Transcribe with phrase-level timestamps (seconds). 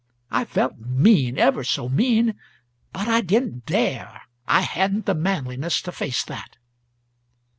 [0.31, 2.33] I felt mean, ever so mean;
[2.95, 6.57] ut I didn't dare; I hadn't the manliness to face that."